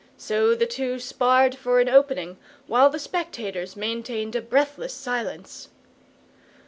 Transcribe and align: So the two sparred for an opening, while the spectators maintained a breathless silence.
So 0.17 0.55
the 0.55 0.65
two 0.65 0.97
sparred 0.97 1.53
for 1.53 1.79
an 1.79 1.87
opening, 1.87 2.37
while 2.65 2.89
the 2.89 2.97
spectators 2.97 3.75
maintained 3.75 4.35
a 4.35 4.41
breathless 4.41 4.95
silence. 4.95 5.69